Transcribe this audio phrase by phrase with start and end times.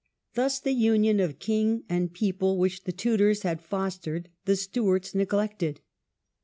[0.33, 5.81] Thus the union of king and people which the Tudors had fostered the Stewarts neglected.